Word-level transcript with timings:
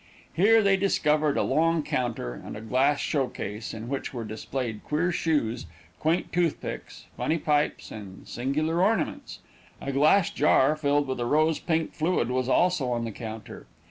Here 0.33 0.63
they 0.63 0.77
discovered 0.77 1.37
a 1.37 1.43
long 1.43 1.83
counter, 1.83 2.33
and 2.33 2.57
a 2.57 2.61
glass 2.61 2.99
show 2.99 3.27
case, 3.27 3.71
in 3.71 3.87
which 3.87 4.15
were 4.15 4.25
displayed 4.25 4.83
queer 4.83 5.11
shoes, 5.11 5.67
quaint 5.99 6.33
tooth 6.33 6.59
picks, 6.59 7.05
funny 7.15 7.37
pipes, 7.37 7.91
and 7.91 8.27
singular 8.27 8.81
ornaments. 8.83 9.41
A 9.79 9.91
glass 9.91 10.31
jar, 10.31 10.75
filled 10.75 11.05
with 11.05 11.19
a 11.19 11.27
rose 11.27 11.59
pink 11.59 11.93
fluid 11.93 12.31
was 12.31 12.49
also 12.49 12.89
on 12.91 13.05
the 13.05 13.11
counter. 13.11 13.67